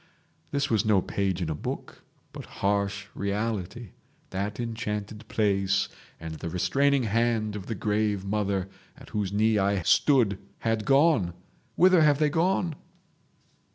This 0.49 0.67
was 0.67 0.83
no 0.83 0.99
page 0.99 1.43
in 1.43 1.49
a 1.51 1.53
book, 1.53 2.01
but 2.33 2.45
harsh 2.65 3.05
reality; 3.13 3.91
that 4.31 4.59
enchanted 4.59 5.27
place 5.27 5.89
and 6.19 6.39
the 6.39 6.49
restraining 6.49 7.03
hand 7.03 7.55
of 7.55 7.67
the 7.67 7.75
grave 7.75 8.25
mother 8.25 8.67
at 8.97 9.09
whose 9.09 9.31
knee 9.31 9.59
I 9.59 9.83
stood 9.83 10.39
had 10.61 10.85
gone—whither 10.85 12.01
have 12.01 12.17
they 12.17 12.29
gone?" 12.31 12.73